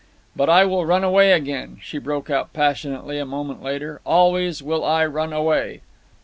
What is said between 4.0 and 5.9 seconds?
"Always will I run away."